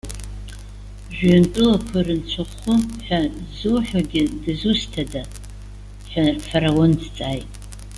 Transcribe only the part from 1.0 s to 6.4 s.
Жәҩантәылақәа рынцәахәы ҳәа ззуҳәогьы дызусҭада?- ҳәа